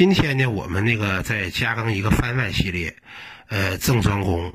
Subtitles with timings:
[0.00, 2.96] 今天呢，我们那个再加更一个番外系列，
[3.50, 4.54] 呃，郑庄公。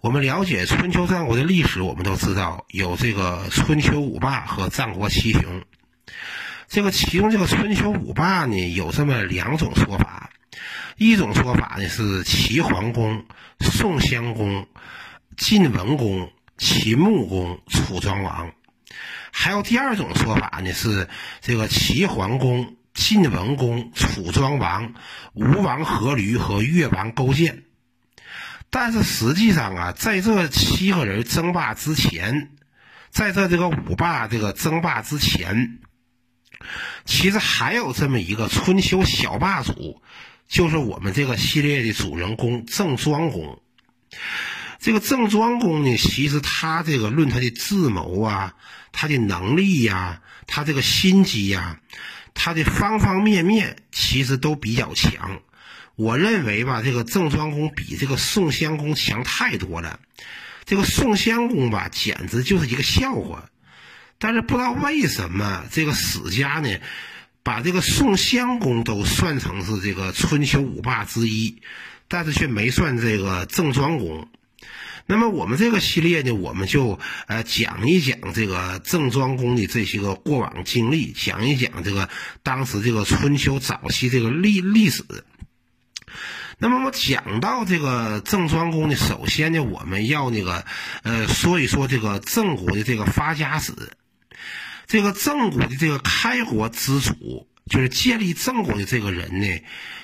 [0.00, 5.62] 我们了解春秋战国的历史，我们都知道有这个春秋五霸和战国七雄。
[6.66, 10.28] 这个其中这个春秋五霸呢，有这么两种说法。
[10.96, 13.24] 一种说法呢是齐桓公、
[13.60, 14.66] 宋襄公、
[15.36, 18.50] 晋文公、秦穆公、楚庄王。
[19.30, 21.08] 还有第二种说法呢是
[21.40, 22.74] 这个齐桓公。
[22.98, 24.92] 晋文公、楚庄王、
[25.32, 27.62] 吴王阖闾和越王勾践，
[28.70, 32.50] 但是实际上啊，在这七个人争霸之前，
[33.08, 35.78] 在这这个五霸这个争霸之前，
[37.04, 40.02] 其实还有这么一个春秋小霸主，
[40.48, 43.62] 就是我们这个系列的主人公郑庄公。
[44.80, 48.54] 这个郑庄公呢，其实他这个论他的智谋啊，
[48.90, 51.80] 他的能力呀，他这个心机呀。
[52.40, 55.42] 他的方方面面其实都比较强，
[55.96, 59.98] 我认为吧，这个郑庄公比这个宋襄公强太多了。
[60.64, 63.50] 这个宋襄公吧，简直就是一个笑话。
[64.18, 66.78] 但是不知道为什么，这个史家呢，
[67.42, 71.60] 把这个宋襄公都算成是这个春秋五霸之一，
[72.06, 74.28] 但是却没算这个郑庄公。
[75.10, 82.10] 那么我们这个系列呢，我们就呃讲一讲这个郑庄公的这些个过往经历，讲一讲这个
[82.42, 85.02] 当时这个春秋早期这个历历史。
[86.58, 90.66] 那么我讲到这个郑庄公呢，首先呢，我们要那个
[91.04, 93.72] 呃说一说这个郑国的这个发家史。
[94.86, 99.46] 这个郑国的这个开国之主，就是建立郑国的这个人呢，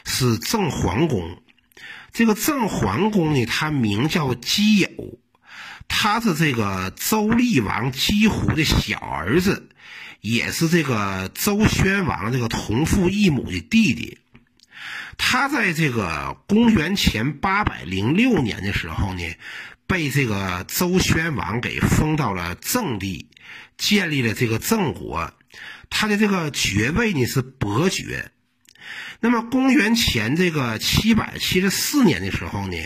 [0.07, 1.43] 是郑桓公。
[2.15, 4.89] 这个郑桓公呢，他名叫姬友，
[5.89, 9.69] 他是这个周厉王姬胡的小儿子，
[10.21, 14.19] 也是这个周宣王这个同父异母的弟弟。
[15.19, 19.23] 他在这个公元前八百零六年的时候呢，
[19.89, 23.29] 被这个周宣王给封到了郑地，
[23.77, 25.35] 建立了这个郑国。
[25.91, 28.31] 他的这个爵位呢是伯爵。
[29.25, 32.77] 那么，公元前这个七百七十四年的时候呢，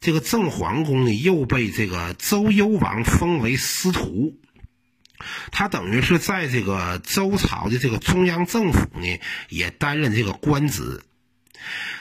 [0.00, 4.36] 这个郑桓公呢又被这个周幽王封为司徒，
[5.52, 11.00] 他等于是在这个周朝的这个中央政府呢也担任这个官职。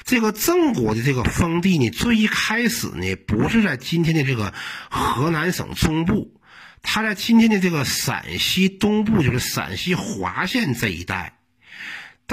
[0.03, 4.55] 这个郑国的这个封地呢，最一开始呢不是在今天的这个
[4.89, 6.41] 河南省中部，
[6.81, 11.37] 他在今天的这个陕西东部，就是陕西华县这一带。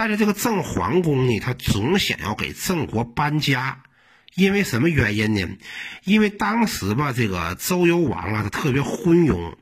[0.01, 3.83] 但是这个郑桓公呢，他总想要给郑国搬家，
[4.35, 5.47] 因为什么原因呢？
[6.05, 9.57] 因为当时吧，这个周幽王啊，他特别昏庸，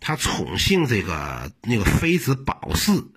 [0.00, 3.10] 他宠幸这个那个妃子褒姒，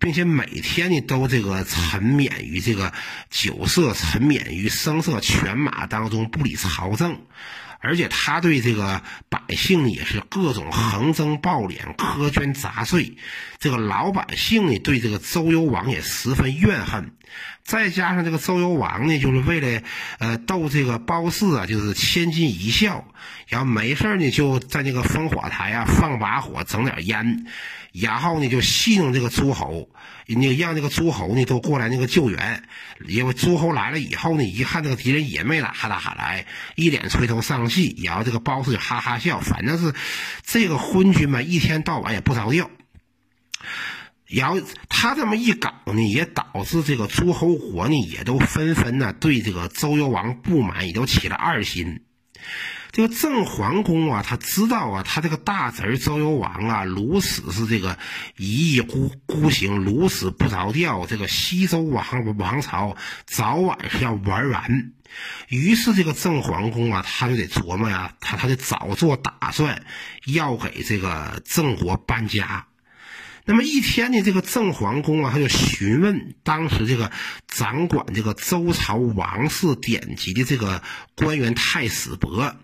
[0.00, 2.92] 并且每天呢都这个沉湎于这个
[3.30, 7.20] 酒色，沉湎于声色犬马当中，不理朝政。
[7.80, 13.16] 而且他对这个百姓，也是各种横征暴敛、苛捐杂税。
[13.58, 17.12] 这个老百姓呢，对这个周幽王也十分怨恨。
[17.64, 19.82] 再加上这个周幽王呢，就是为了
[20.18, 23.04] 呃逗这个褒姒啊，就是千金一笑，
[23.48, 27.46] 然后没事呢就在那个烽火台啊放把火，整点烟，
[27.92, 29.88] 然后呢就戏弄这个诸侯，
[30.34, 32.62] 那个让那个诸侯呢都过来那个救援。
[33.06, 39.94] 因为诸侯来了以后呢，一看这个敌人也没打哈打哈来，一脸垂头丧气，然后这个褒姒就哈哈笑，反正是
[40.42, 42.70] 这个昏君嘛，一天到晚也不着调。
[44.26, 52.00] 然后他这么一搞呢，也导致这个诸侯国呢，也都纷纷呢对这个周幽王不满，也都起了二心。
[52.92, 57.98] 这个郑桓公啊，他知道啊，他这个大侄周幽王啊，如此是这个
[58.36, 62.04] 一意孤孤行，如此不着调，这个西周王
[62.38, 64.92] 王朝早晚是要玩完。
[65.48, 69.84] 于是这个郑桓公啊，他就得琢磨呀，他他得早做打算，
[70.24, 72.66] 要给这个郑国搬家。
[73.48, 77.12] 那么一天呢，这个郑桓公啊，他就询问当时这个
[77.46, 80.82] 掌管这个周朝王室典籍的这个
[81.14, 82.56] 官员太史伯，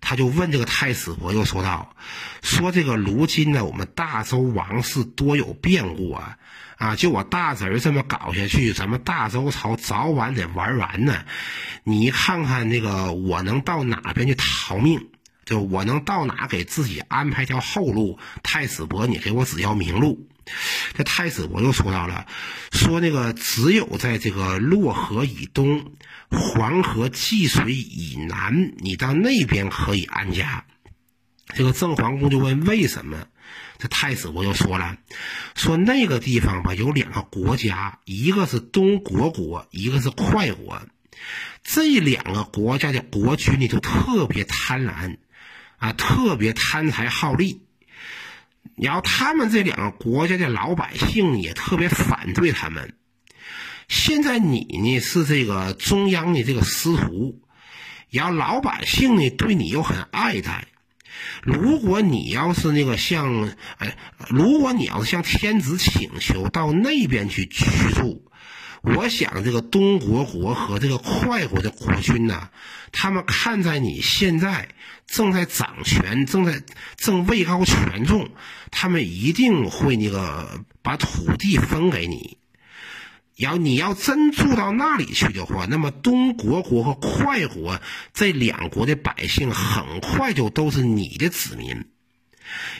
[0.00, 1.96] 他就问这个太史伯，又说道
[2.40, 6.38] ：“说这个如今呢，我们大周王室多有变故啊，
[6.76, 11.24] 啊，就我大侄儿这么搞下去，咱们大周朝早晚得玩完呢。
[11.82, 15.08] 你看看那个，我能到哪边去逃命？”
[15.48, 18.18] 就我能到哪给自己安排条后路？
[18.42, 20.28] 太史伯，你给我指条明路。
[20.94, 22.26] 这太子伯又说到了，
[22.72, 25.92] 说那个只有在这个洛河以东、
[26.30, 30.64] 黄河济水以南，你到那边可以安家。
[31.54, 33.26] 这个郑桓公就问为什么？
[33.78, 34.96] 这太子伯就说了，
[35.54, 40.82] 说那个地方吧有两个国家，一个是东国国，一个是快国。
[41.62, 45.18] 这两个国家的国君呢，就特别贪婪，
[45.78, 47.62] 啊，特别贪财好利。
[48.76, 52.94] 然后他们这两个国家的老百姓也特别反对他们。
[53.88, 57.40] 现在你呢是这个中央的这个司徒，
[58.10, 60.66] 然后老百姓呢对你又很爱戴。
[61.42, 63.48] 如果你要是那个向，
[63.78, 63.96] 哎，
[64.28, 67.64] 如果你要是向天子请求到那边去居
[67.94, 68.30] 住，
[68.82, 72.48] 我想这个东国国和这个快国的国君呢，
[72.92, 74.68] 他们看在你现在
[75.06, 76.62] 正在掌权，正在
[76.96, 78.30] 正位高权重，
[78.70, 82.38] 他们一定会那个把土地分给你。
[83.36, 87.80] 要你要真住到那里去的话，那么东国国和快国
[88.12, 91.84] 这两国的百姓很快就都是你的子民。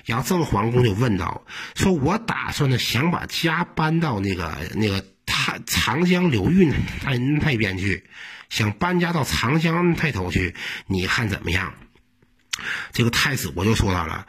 [0.05, 1.45] 然后郑桓公就问道
[1.77, 5.05] ：“说我打算呢，想把家搬到那个那个
[5.67, 6.73] 长江流域
[7.05, 8.05] 那那边去，
[8.51, 10.55] 想搬家到长江那头去，
[10.87, 11.75] 你看怎么样？”
[12.93, 14.27] 这个太子我就说到了，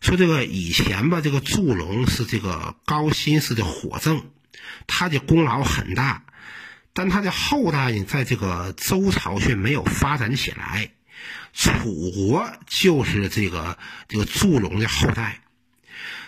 [0.00, 4.24] 说这个以前吧，这个祝融是这个高辛氏的火正。
[4.86, 6.24] 他的功劳很大，
[6.92, 10.90] 但他的后代呢，在这个周朝却没有发展起来。
[11.52, 13.78] 楚国就是这个
[14.08, 15.40] 这个祝融的后代。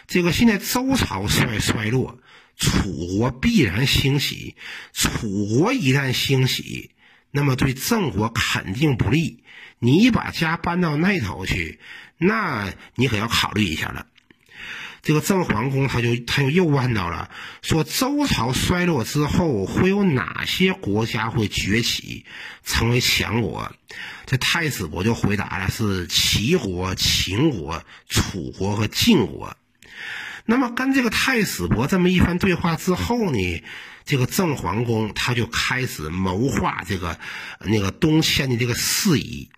[0.06, 2.18] 这个现在周朝衰衰落，
[2.56, 4.56] 楚国必然兴起。
[4.92, 6.90] 楚国一旦兴起，
[7.30, 9.42] 那么对郑国肯定不利。
[9.78, 11.78] 你把家搬到那头去，
[12.16, 14.06] 那你可要考虑一下了。
[15.02, 17.30] 这个郑桓公他就他就又问到了，
[17.60, 22.24] 说周朝衰落之后会有哪些国家会崛起
[22.64, 23.70] 成为强国？
[24.24, 29.54] 这太子伯就回答了，是齐国、秦国、楚国和晋国。
[30.46, 33.62] 那么跟这个太史伯这么一番对话之后呢，
[34.04, 37.18] 这个郑桓公他就开始谋划这个
[37.60, 39.48] 那个东迁的这个事宜。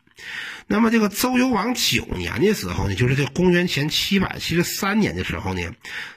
[0.69, 5.63] 那么这个周幽王九年的时候呢，就是这公元前七百七十三年的时候呢，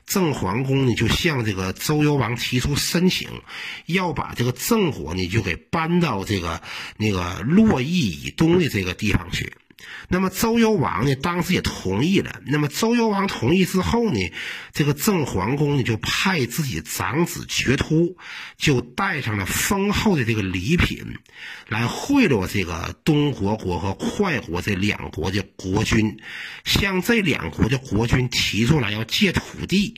[0.07, 3.30] 郑桓公呢就向这个周幽王提出申请，
[3.86, 6.62] 要把这个郑国呢就给搬到这个
[6.98, 9.54] 那个洛邑以东的这个地方去。
[10.07, 12.41] 那么周幽王呢，当时也同意了。
[12.45, 14.31] 那么周幽王同意之后呢，
[14.73, 18.17] 这个郑桓公呢就派自己长子决突，
[18.57, 21.19] 就带上了丰厚的这个礼品，
[21.67, 26.19] 来贿赂这个东国国和快国这两国的国君，
[26.65, 29.95] 向这两国的国君提出来要借土地。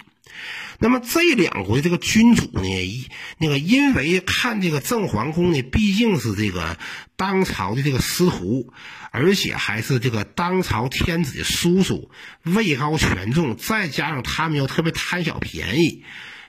[0.79, 6.77] 那么这两国的这个君主呢，那个因为看这个郑桓公呢，毕竟是这个
[7.15, 8.73] 当朝的这个司徒，
[9.11, 12.09] 而且还是这个当朝天子的叔叔，
[12.43, 16.03] 位高权重，再加上他们又特别贪小便宜，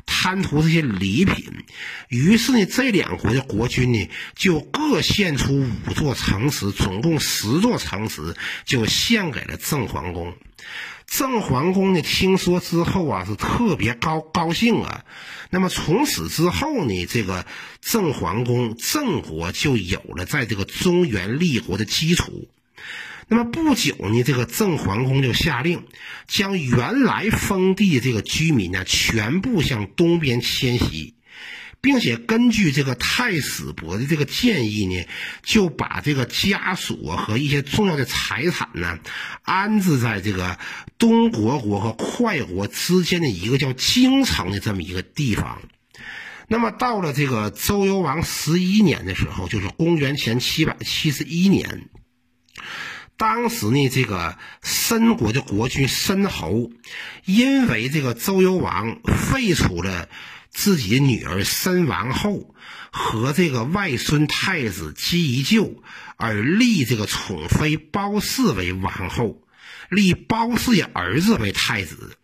[0.07, 1.53] 贪图这些礼品，
[2.09, 8.35] 于是呢，这两国的国君呢，就各献出五座城池，总共十座城池，
[8.65, 10.35] 就献给了郑桓公。
[11.07, 15.05] 郑桓公呢，听说之后啊，是特别高高兴啊。
[15.51, 17.45] 那么从此之后呢，这个
[17.81, 22.49] 郑桓公郑国就有了在这个中原立国的基础。
[23.29, 25.85] 那么不久呢，这个郑桓公就下令，
[26.27, 31.15] 将原来封地这个居民呢，全部向东边迁徙。
[31.81, 35.05] 并且根据这个太史伯的这个建议呢，
[35.43, 39.01] 就把这个家属和一些重要的财产呢，
[39.43, 40.61] 安置在这个
[40.97, 45.61] 东国国和快国之间的一个叫京城的这么一个地方。
[46.47, 51.89] 那么到了这个周幽王十一年的时候，就是公元前七百七十一年，
[53.23, 56.73] 当时呢，这个申国的国君申侯，
[57.25, 60.09] 因为这个周幽王废除了。
[60.51, 62.55] 自己的女儿申王后
[62.91, 65.77] 和这个外孙太子姬宜臼，
[66.17, 69.41] 而立这个宠妃褒姒为王后，
[69.89, 72.19] 立褒姒的儿子为太子。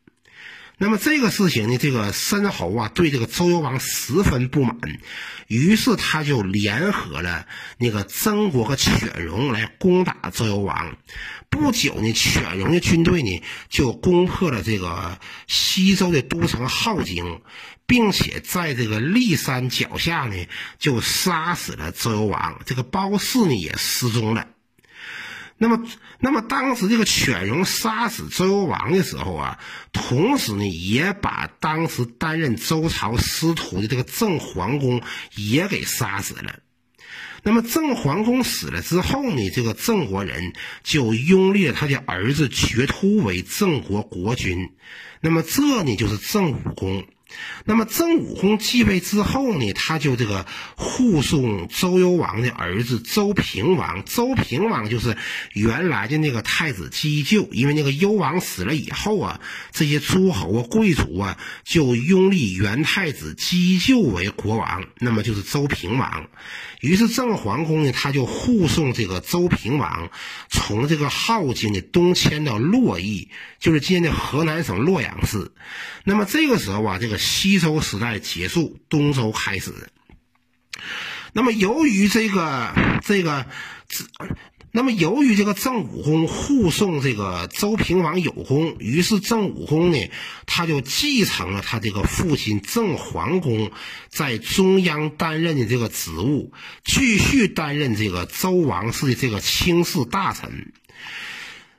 [0.78, 4.78] 那么这个事情呢，这个申侯啊，对这个周幽王十分不满，
[5.49, 7.47] 于是他就联合了
[7.78, 10.97] 那个曾国和犬戎来攻打周幽王。
[11.50, 17.40] 不久呢，犬戎的军队呢就攻破了这个西周的都城镐京。
[17.88, 20.47] 并且在这个骊山脚下呢，
[20.78, 22.61] 就杀死了周幽王。
[22.66, 24.47] 这个褒姒呢也失踪了。
[25.60, 25.84] 那么，
[26.20, 29.58] 那么当时这个犬戎杀死周幽王的时候啊，
[29.92, 35.02] 同时呢也把当时担任周朝司徒的这个郑桓公
[35.34, 36.60] 也给杀死了。
[37.42, 40.52] 那么郑桓公死了之后呢，这个郑国人
[40.84, 44.70] 就拥立他的儿子决突为郑国国君。
[45.20, 47.04] 那么这呢，就是郑武公。
[47.64, 54.04] 那么郑武公继位之后呢，他就这个护送周幽王的儿子周平王。
[54.04, 55.16] 周平王就是
[55.52, 59.40] 原来的那个太子姬就，因为那个幽王死了以后啊，
[59.73, 66.28] 这些诸侯啊、贵族啊就拥立元太子姬就为国王，那么就是周平王。
[66.80, 70.11] 于是郑桓公呢，他就护送这个周平王
[70.49, 75.52] 从这个镐京的东迁到洛邑，就是今天的河南省洛阳市。
[76.04, 79.73] 那么这个时候啊，这个西周时代结束，东周开始。
[81.32, 82.73] 那么由于这个
[83.04, 83.47] 这个。
[84.70, 90.10] 那么，由于这个郑武公护送这个周平王有功，于是郑武公呢，
[90.44, 93.70] 他就继承了他这个父亲郑桓公
[94.10, 96.52] 在中央担任的这个职务，
[96.84, 100.70] 继续担任这个周王室的这个卿士大臣。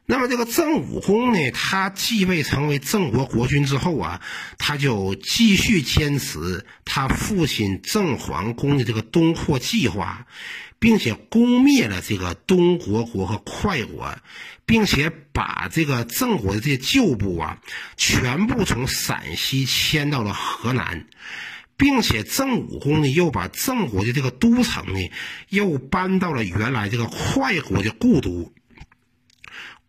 [0.08, 4.20] 那么，这个郑武公呢，他继位成为郑国国君之后啊，
[4.58, 10.26] 他就继续坚持他父亲郑桓公的这个东扩计划。
[10.80, 14.18] 并且攻灭了这个东国国和快国，
[14.66, 17.62] 并且把这个郑国的这些旧部啊，
[17.98, 21.06] 全部从陕西迁到了河南，
[21.76, 25.12] 并且郑武公呢又把郑国的这个都城呢
[25.50, 28.54] 又搬到了原来这个快国的故都。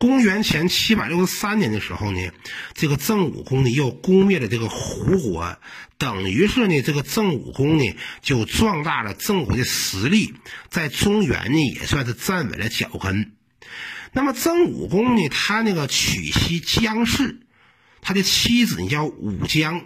[0.01, 2.31] 公元前七百六十三年的时候呢，
[2.73, 5.59] 这个郑武公呢又攻灭了这个胡国，
[5.99, 10.33] 等于是呢这个郑武公呢就壮大了郑国的实力，
[10.71, 13.33] 在中原呢也算是站稳了脚跟。
[14.15, 17.41] 那么郑武公呢，他那个娶妻姜氏，
[18.01, 19.85] 他的妻子呢叫武姜，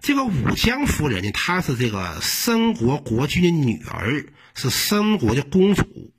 [0.00, 4.24] 这个武姜夫人呢，她是这个申国国君的女儿，
[4.54, 6.13] 是申国的公主。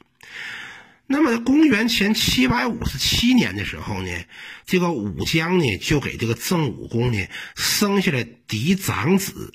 [1.07, 4.09] 那么，公元前七百五十七年的时候呢，
[4.65, 9.53] 这个武姜呢就给这个郑武公呢生下了嫡长子。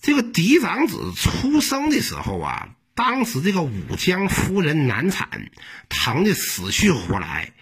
[0.00, 5.50] 这个嫡长子出生的时候啊，当时这个武姜夫人难产，
[5.88, 7.52] 疼得死去活来。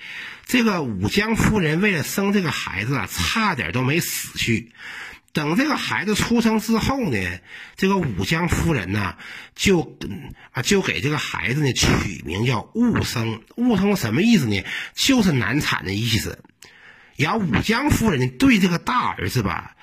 [0.45, 4.73] 这个武姜夫人为了生这个孩子啊，差点都没死去。
[5.33, 7.19] 等这个孩子出生之后呢，
[7.77, 9.17] 这个武姜夫人呢，
[9.55, 9.97] 就
[10.51, 13.41] 啊就给这个孩子呢取名叫戊生。
[13.57, 14.65] 戊生什么意思呢？
[14.95, 16.43] 就是难产的意思。
[17.17, 19.77] 然后武姜夫人呢对这个大儿子吧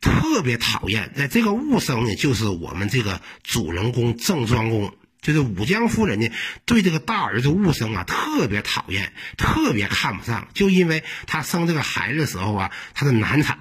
[0.00, 1.12] 特别讨厌。
[1.14, 6.30] 在这个戊生呢，就是我们这个主人公郑庄公，就是武姜夫人呢
[6.64, 13.58] 对这个大儿子戊生啊特别讨厌，特别看不上，就因为他生这个孩子的时候啊，他是难产。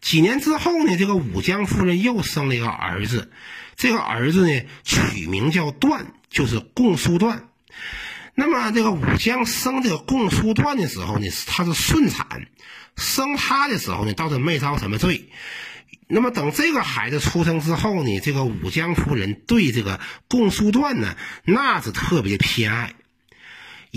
[0.00, 3.30] 几年之后呢，这个武姜夫人又生了一个儿子，
[3.76, 7.48] 这个儿子呢取名叫段，就是共叔段。
[8.34, 12.48] 那么这个武姜生这个共叔段的时候呢，他是顺产，
[12.96, 15.30] 生他的时候呢倒是没遭什么罪。
[16.08, 22.92] 那么等这个孩子出生之后呢，这个武姜夫人对这个共叔段呢那是特别偏爱。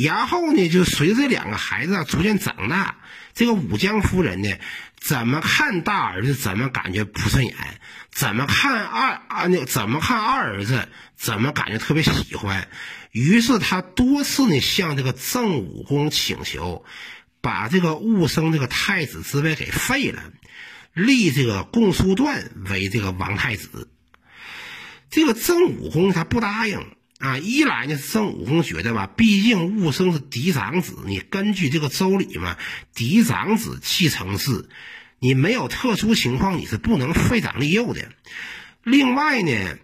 [0.03, 2.97] 然后呢，就随着两个孩子逐渐长大，
[3.33, 4.49] 这个武姜夫人呢。
[5.01, 7.55] 怎么看大儿子，怎么感觉不顺眼；
[8.11, 12.67] 怎么看二啊那怎么看二儿子，怎么感觉特别喜欢。
[13.13, 16.83] 于是他多次呢向这个郑武公请求，
[17.39, 20.21] 把这个戊生这个太子之位给废了，
[20.91, 23.89] 立这个共叔段为这个王太子。
[25.09, 26.85] 这个郑武公他不答应。
[27.19, 32.55] 啊，一来呢，郑武公觉得吧，毕竟戊生是嫡长子，你根据这个周礼嘛，
[32.95, 34.69] 嫡长子继承制，
[35.19, 38.07] 你没有特殊情况，你是不能废长立幼的。
[38.83, 39.77] 另外呢，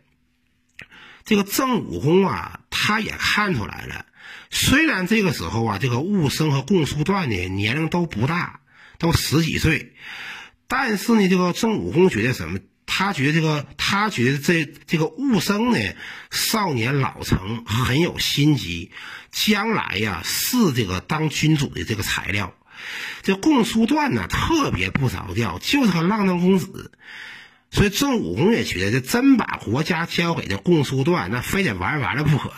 [1.26, 4.06] 这个郑武公啊，他也看出来了，
[4.50, 8.62] 虽然这个时候啊，这个戊生和共叔段呢年龄都不大，
[8.98, 9.94] 都十几岁，
[10.70, 12.60] 但是呢，这个郑武公觉得什么？
[12.98, 15.78] 他觉得这个，他觉得这这个戊生呢，
[16.32, 18.90] 少年老成，很有心机，
[19.34, 22.56] 将来呀是这个当君主的这个材料。
[23.22, 26.94] 这共叔段呢，特别不着调，就是个浪荡公子。
[27.70, 32.54] 所以郑武公也觉得，这真把国家交给这共叔段，那非得玩完了不可。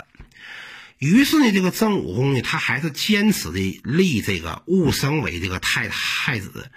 [0.99, 6.69] 于是呢，这个郑武公呢，他还是坚持的立这个戊生为这个太太子。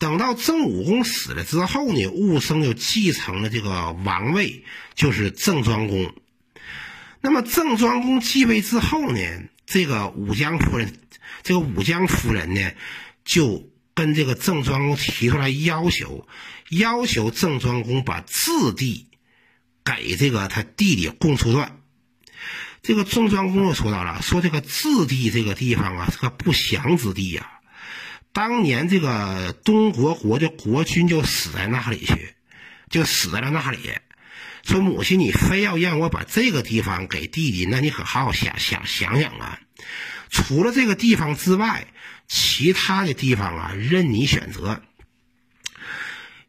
[0.00, 4.64] 等到郑武公死了之后呢，武生就继承了这个王位，
[4.94, 6.14] 就是郑庄公。
[7.20, 9.20] 那么郑庄公继位之后呢，
[9.66, 10.98] 这个武姜夫人，
[11.42, 12.72] 这个武姜夫人呢，
[13.26, 16.26] 就跟这个郑庄公提出来要求，
[16.70, 19.06] 要求郑庄公把质地
[19.84, 21.76] 给这个他弟弟共叔段。
[22.80, 27.59] 这个郑庄公又说到了，说这个质地这个地方啊是个不祥之地呀。
[28.32, 32.34] 当年这个东国国的国君就死在那里去，
[32.88, 33.78] 就死在了那里。
[34.62, 39.58] 说母亲，你非要让我把这个地方给弟弟，那你可好好想想想想啊！
[40.28, 41.86] 除了这个地方之外，
[42.28, 44.82] 其他的地方啊，任你选择。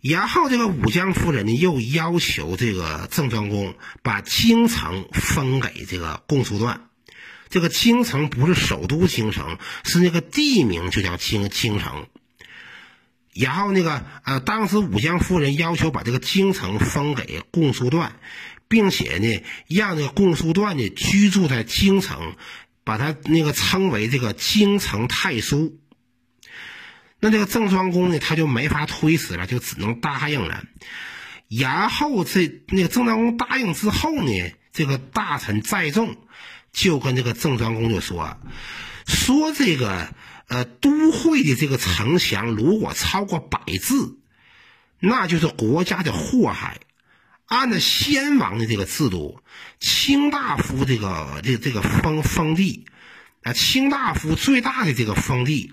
[0.01, 3.73] 然后这个武姜夫人呢，又要求这个郑庄公
[4.03, 6.89] 把京城封给这个公叔段。
[7.51, 12.07] 这个京城不是首都京城，是那个地名就叫京京城。
[13.33, 18.15] 然后那个呃，当时武姜夫人要求把这个京城封给共叔段，
[18.67, 22.35] 并且呢，让这个公叔段呢居住在京城，
[22.83, 25.77] 把他那个称为这个京城太叔。
[27.19, 30.63] 那这个郑庄公呢，他就没法推辞了，就只能答应了。
[31.49, 36.17] 然后这那个郑庄公答应之后呢，这个大臣载重
[36.71, 38.37] 就跟这个郑庄公就说
[39.05, 40.13] ：“说这个
[40.47, 44.17] 呃都会的这个城墙如果超过百字，
[44.99, 46.79] 那就是国家的祸害。
[47.45, 49.41] 按照先王的这个制度，
[49.79, 52.85] 卿大夫这个这这个封封地
[53.43, 55.71] 啊，卿大夫最大的这个封地。”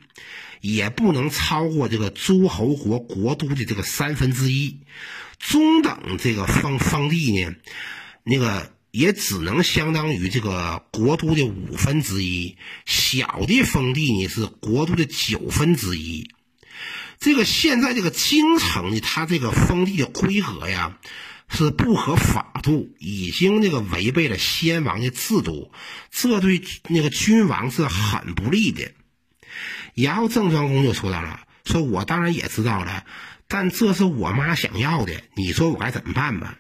[0.61, 4.81] 也不能超过这个诸侯国国都的这个三分之一，
[5.39, 7.55] 中等这个封封地呢，
[8.25, 16.31] 那个也只能相当于这个国都的五分之一，小的封地呢是国都的九分之一。
[17.19, 20.99] 这个现在这个京城呢，它这个封地的规格呀
[21.49, 25.73] 是不合法度，已经那个违背了先王的制度，
[26.11, 28.93] 这对那个君王是很不利的。
[29.95, 33.05] 然后郑庄公就说到了：“说我当然也知道了，
[33.49, 36.57] 但这是我妈想要的，你说我该怎么办吧？”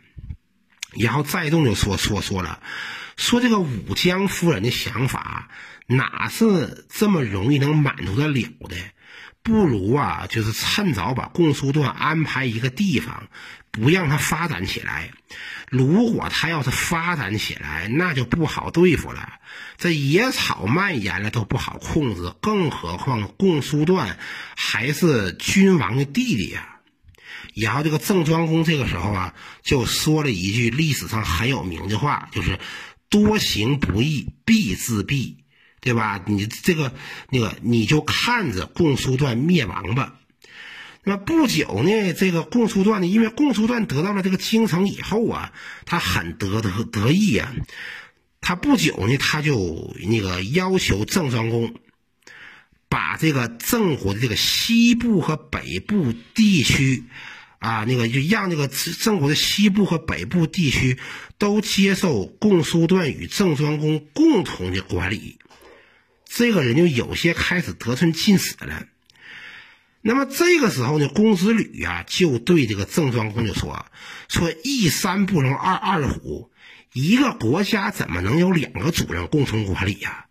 [0.96, 2.60] 然后再动就说说说了
[3.16, 5.48] ：“说这个武姜夫人的想法
[5.86, 8.76] 哪是这么容易能满足得了的？
[9.42, 13.28] 不如啊，就是趁早把公叔段安排一个地方，
[13.70, 15.10] 不让他发展起来。”
[15.70, 19.34] 如果他要是发展起来，那就不好对付了。
[19.76, 24.18] 这野草蔓延了都不好控制，更何况共叔段
[24.56, 26.77] 还是君王的弟弟呀。
[27.54, 32.58] 然后这个郑庄公这个时候啊，就说了一句历史上很有名的话，就是
[33.10, 35.36] “多行不义必自毙”，
[35.80, 36.22] 对吧？
[36.26, 36.92] 你这个
[37.30, 40.14] 那个，你就看着共叔段灭亡吧。
[41.04, 45.52] 那不久呢，这个共叔段呢，因为共叔段得到了这个京城以后啊，
[45.86, 47.54] 他很得得得意呀。
[48.40, 51.74] 他不久呢，他就那个要求郑庄公，
[52.88, 57.04] 把这个郑国的这个西部和北部地区，
[57.58, 60.98] 啊，那个就让那个郑国的西部和北部地区
[61.36, 65.38] 都接受共叔段与郑庄公共同的管理。
[66.24, 68.86] 这个人就有些开始得寸进尺了。
[70.00, 73.86] 那么这个时候呢，公子吕呀就对这个郑庄公就说
[74.28, 76.50] ：“说一山不容二二虎，
[76.92, 80.26] 一个国家怎么能有两个主人共同管理呀？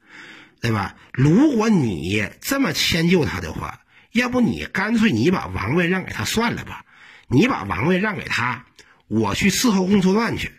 [0.61, 0.95] 对吧？
[1.13, 6.85] 如果你这么迁就他的话，要不你干脆你把王位让给他算了吧？
[7.27, 8.65] 你把王位让给他，
[9.07, 10.51] 我去伺候公叔段去。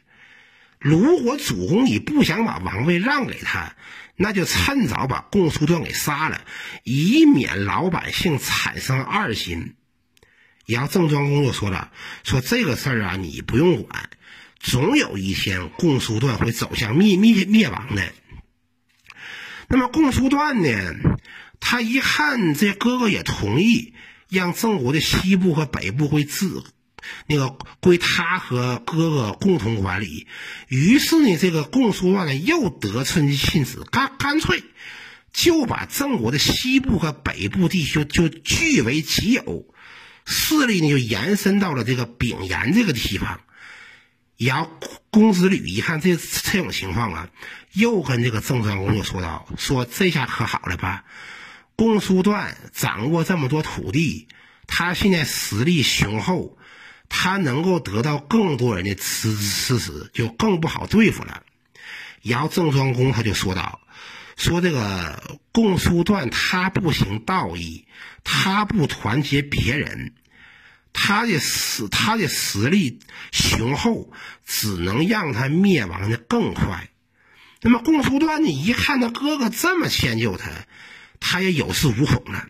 [0.79, 3.75] 如果主公你不想把王位让给他。”
[4.21, 6.41] 那就趁早把公叔段给杀了，
[6.83, 9.77] 以免老百姓产生二心。
[10.67, 11.93] 然后郑庄公就说了
[12.27, 14.11] ：“说这个事儿啊，你不用管，
[14.59, 18.13] 总有一天公叔段会走向灭灭灭亡的。”
[19.69, 20.71] 那么共叔段呢，
[21.61, 23.93] 他一看这哥哥也同意，
[24.29, 26.65] 让郑国的西部和北部会自。
[27.27, 30.27] 那个归他和哥哥共同管理，
[30.67, 34.65] 于是呢，这个共叔段呢又得寸进尺，干干脆
[35.33, 39.65] 就把郑国的西部和北部地区就据为己有，
[40.27, 43.41] 势力呢就延伸到了这个丙延这个地方。
[44.39, 44.71] 然后
[45.11, 47.29] 公子吕一看这这种情况啊，
[47.73, 51.05] 又跟这个郑庄公就说道：“说这下可好了吧？
[51.77, 54.29] 公叔段掌握这么多土地，
[54.67, 56.57] 他现在实力雄厚。”
[57.11, 61.43] 他能够得到更多人的支支持，就更不好对付了。
[62.21, 63.81] 然后郑庄公他就说道
[64.37, 67.87] ：“说这个公叔段他不行道义，
[68.25, 70.13] 他不团结别人，
[70.93, 73.01] 他的实他的实力
[73.33, 74.13] 雄厚，
[74.45, 76.91] 只能让他灭亡的更快。
[77.63, 80.51] 那么共叔段呢，一看他哥哥这么迁就他，
[81.21, 82.49] 他也有恃无恐了。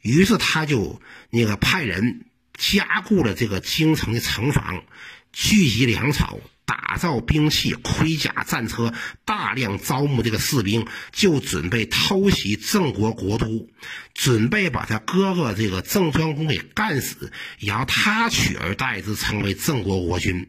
[0.00, 2.26] 于是他就那个派人。”
[2.58, 4.84] 加固了这个京城的城防，
[5.32, 6.38] 聚集粮草，
[6.72, 8.94] 打造兵器、盔甲、战车，
[9.26, 13.68] 大量招募这个士兵，就准备偷袭郑国国都，
[14.14, 20.48] 准备把他哥哥这个郑庄公给干死，然后他取而代之，成为郑国国君。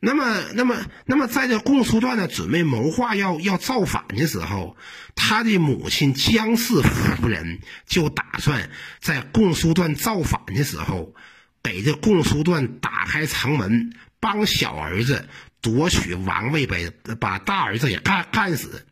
[0.00, 4.76] 那么，那么，那么，在这共叔段呢，准备谋划要要造反的时候，
[5.14, 11.14] 他的母亲姜氏夫人就打算在共叔段造反的时候，
[11.62, 15.28] 给这共叔段打开城门，帮小儿子
[15.60, 18.86] 夺取王位呗，把大儿子也干干死。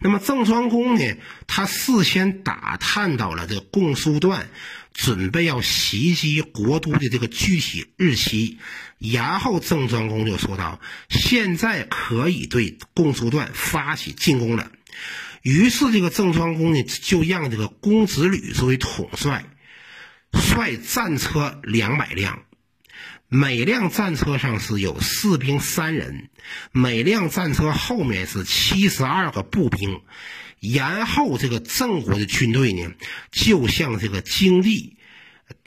[0.00, 4.48] 那么郑庄公呢，他事先打探到了这个共叔段。
[4.94, 8.58] 准备要袭击国都的这个具体日期，
[8.98, 14.70] 然后郑庄公就说道：“现在可以对共叔段发起进攻了。”
[15.40, 19.46] 于是这个郑庄公呢，就让这个公子吕作为统帅，
[20.30, 22.42] 率战车两百辆，
[23.34, 26.28] 每辆战车上是有士兵三人，
[26.70, 30.02] 每辆战车后面是七十二个步兵。
[30.60, 32.92] 然后这个郑国的军队呢，
[33.30, 34.98] 就向这个京地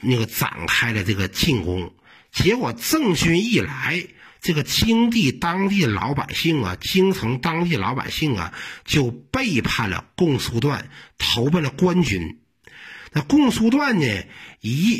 [0.00, 1.92] 那个展开了这个进攻。
[2.30, 4.06] 结果郑军一来，
[4.40, 12.38] 这个京地当地老百姓啊，京城当地老百姓啊，就背叛了共叔段，投奔了官军。
[13.16, 14.06] 那共叔段呢，
[14.60, 14.90] 一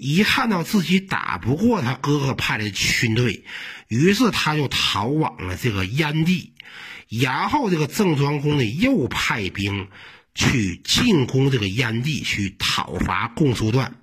[0.00, 3.44] 一看到自己打不过他哥哥派来的军队，
[3.86, 6.52] 于是他就逃往了这个燕地。
[7.08, 9.86] 然后这个郑庄公呢，又派兵
[10.34, 13.94] 去进攻这个燕地，去讨伐共叔段。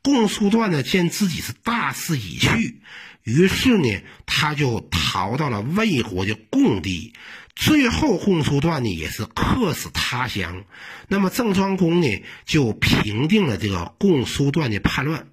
[0.00, 2.82] 共叔段呢，见自己是大势已去，
[3.24, 7.12] 于是呢，他就逃到了魏国的共地。
[7.54, 10.64] 最后，共叔段呢，也是客死他乡。
[11.08, 15.28] 那么郑庄公呢，就平定了这个共叔段的叛乱。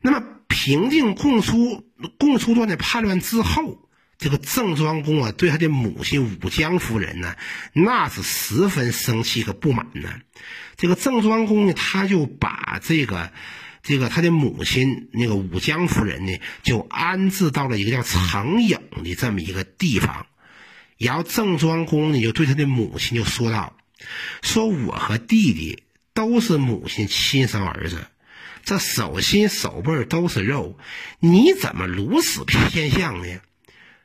[0.00, 1.84] 那么平定共叔
[2.18, 3.82] 共叔段的叛乱之后。
[4.18, 7.36] 这个郑庄公啊，对他的母亲武姜夫人呢，
[7.74, 10.08] 那是十分生气和不满呢。
[10.78, 13.30] 这个郑庄公呢，他就把这个
[13.82, 20.24] 这个他的母亲那个武姜夫人呢，就安置到了一个叫长影的这么一个地方。
[20.98, 23.76] 然后郑庄公呢，就对他的母亲就说道
[24.42, 25.82] ：“说我和弟弟
[26.14, 28.06] 都是母亲亲生儿子，
[28.64, 30.78] 这手心手背都是肉，
[31.20, 33.40] 你怎么如此偏向呢？”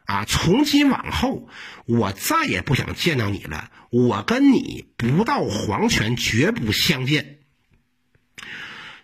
[0.03, 0.25] 啊！
[0.27, 1.47] 从今往后，
[1.85, 3.71] 我再也不想见到你了。
[3.91, 7.37] 我跟你不到黄泉，绝不相见。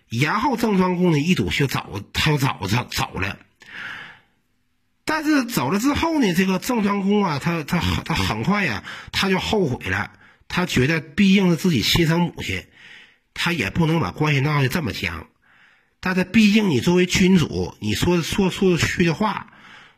[0.09, 3.39] 然后郑庄公呢，一赌就走，他就走走走了。
[5.07, 10.11] 但是走了之后呢，这个郑庄公啊，他他他很快呀，他就后悔了。
[10.49, 12.65] 他觉得毕竟是自己亲生母亲，
[13.33, 15.27] 他也不能把关系闹得这么僵。
[16.01, 19.47] 但是毕竟你作为君主，你说说说得去的话。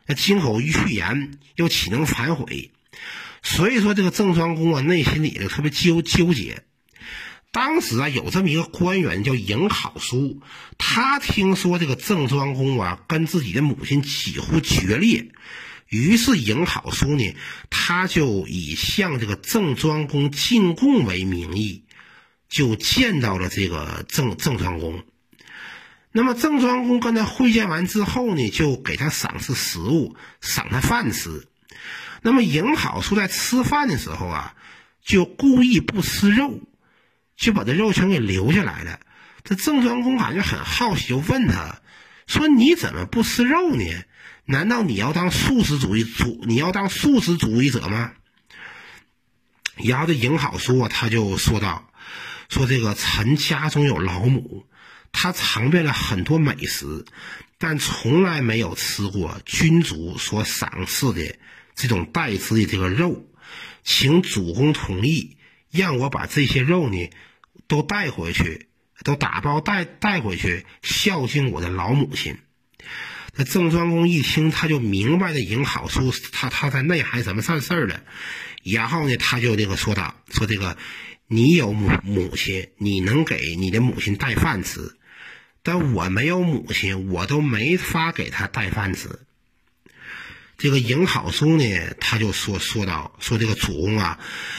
[0.06, 2.70] 那金口一去言，又岂能反悔？
[3.42, 6.62] 所以说，这个郑庄公啊，内心里头特别纠纠结。
[7.52, 10.40] 当时啊，有这么一个官员叫颍好叔，
[10.78, 15.32] 他听说这个郑庄公啊跟自己的母亲几乎决裂，
[15.88, 17.34] 于是颍好叔呢，
[17.68, 21.82] 他就以向这个郑庄公进贡为名义，
[22.48, 25.02] 就见到了这个郑郑庄公。
[26.12, 31.48] 那么郑庄公跟他会见完之后呢，就给他赏赐食物，赏他饭吃。
[32.22, 34.54] 那么颍好叔在吃饭的时候啊，
[35.04, 36.60] 就故意不吃肉，
[37.40, 39.00] 就把这肉全给留下来了。
[39.42, 41.80] 这郑庄公感觉很好奇，就问他
[42.26, 43.84] 说：“你怎么不吃肉呢？
[44.44, 46.44] 难道你要当素食主义主？
[46.46, 48.12] 你要当素食主义者吗？”
[49.82, 51.90] 然后这颍好叔啊，他就说道
[52.50, 54.66] ：“说这个臣家中有老母。”
[55.10, 57.06] 他尝遍了很多美食，
[57.58, 61.36] 但从来没有吃过君主所赏赐的
[61.74, 63.26] 这种带刺的这个肉。
[63.82, 65.36] 请主公同意，
[65.70, 67.10] 让我把这些肉呢
[67.70, 68.66] 都带回去，
[69.04, 72.36] 都打包带带回去孝敬我的老母亲。
[73.36, 78.02] 那郑庄公一听，他就明白了赢好叔他他在内涵什么善事儿了。
[78.64, 80.76] 然后呢，他就这个说道：“说这个
[81.28, 84.96] 你有母母亲，你能给你的母亲带饭吃。”
[85.62, 89.20] 但我没有母亲，我都没法给他带饭吃。
[90.58, 94.18] 这个颍好叔呢，他就说说道：“说这个主公啊，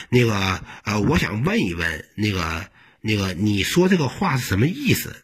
[0.09, 2.69] 那个呃，我想问一问，那个
[3.01, 5.15] 那个，你说这个话是什么意思？”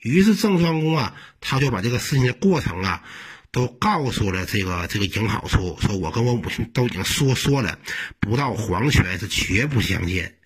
[0.00, 3.02] 于是郑庄公啊，他就把这个事情的过程啊，
[3.50, 7.78] 都告诉了这个这个颍好叔，说我跟我母亲都已经说说了，
[8.18, 10.36] 不到黄泉是绝不相见。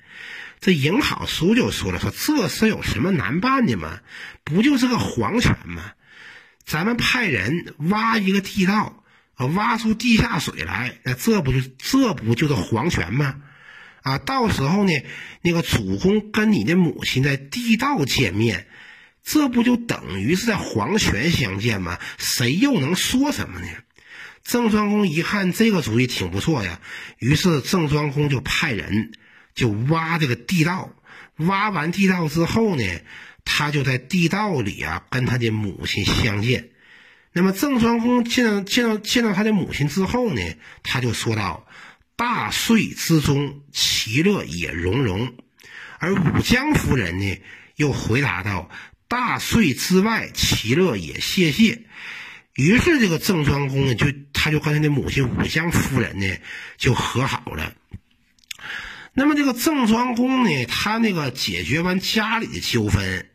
[0.61, 4.01] 这颍好叔就说了：“说这事有什么难办的吗？
[4.43, 5.93] 不就是个黄泉吗？
[6.65, 13.37] 咱们派人挖一个地道，啊，挖出地下水来，那这不就这不就是黄泉吗？
[14.05, 14.93] 啊，到时候呢，
[15.41, 18.67] 那个主公跟你的母亲在地道见面，
[19.25, 21.99] 这不就等于是在黄泉相见吗？
[22.19, 23.67] 谁又能说什么呢？
[24.43, 26.81] 郑庄公一看这个主意挺不错呀，
[27.19, 29.13] 于是郑庄公就派人
[29.55, 30.95] 就挖这个地道。
[31.37, 32.85] 挖完地道之后呢，
[33.45, 36.69] 他就在地道里啊跟他的母亲相见。
[37.33, 40.43] 那么郑庄公见到见到见到他的母亲之后呢，
[40.83, 41.67] 他就说道
[42.17, 45.35] ：“大岁之中，其乐也融融。”
[45.99, 47.41] 而武姜夫人呢，
[47.77, 48.69] 又回答道
[49.09, 51.83] ：“大岁之外，其乐也谢谢。”
[52.55, 56.37] 于是这个郑庄公呢，就他就跟他的母亲武姜夫人呢
[56.77, 57.75] 就和好了。
[59.13, 63.29] 那么这个郑庄公呢，他那个解决完家里的纠纷，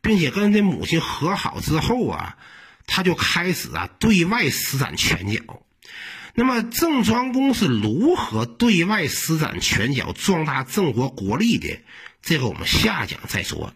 [0.00, 2.36] 并且跟他母亲和好之后啊，
[2.86, 5.40] 他就开始啊对外施展拳脚。
[6.38, 11.80] 那么郑庄公是如何对外施展拳脚壮大郑国国力的？
[12.22, 13.74] 这个我们下讲再说。